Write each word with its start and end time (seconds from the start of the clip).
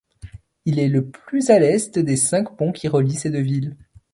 Il 0.65 0.79
est 0.79 0.87
le 0.89 1.05
plus 1.11 1.51
à 1.51 1.59
l'est 1.59 1.99
des 1.99 2.17
cinq 2.17 2.55
ponts 2.57 2.71
qui 2.71 2.87
relient 2.87 3.13
ces 3.13 3.29
deux 3.29 3.39
villes. 3.41 3.75